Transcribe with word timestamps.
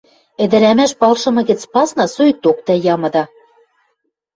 ӹдӹрӓмӓш 0.43 0.91
палшымы 0.99 1.41
гӹц 1.49 1.61
пасна 1.73 2.05
соикток 2.15 2.57
тӓ 2.65 2.73
ямыда. 2.93 3.23